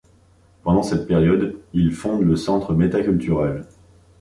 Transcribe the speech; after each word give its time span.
Pendant 0.63 0.81
cette 0.81 1.05
période 1.05 1.57
il 1.73 1.93
fonde 1.93 2.23
le 2.23 2.35
Centre 2.35 2.73
Métaculturel. 2.73 3.67